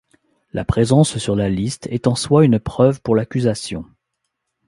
La 0.51 0.65
présence 0.65 1.19
sur 1.19 1.35
la 1.35 1.47
liste 1.47 1.85
est 1.91 2.07
en 2.07 2.15
soi 2.15 2.43
une 2.43 2.59
preuve 2.59 3.03
pour 3.03 3.15
l'accusation. 3.15 3.85